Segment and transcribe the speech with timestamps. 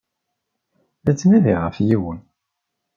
[1.05, 2.19] La ttnadiɣ ɣef yiwen.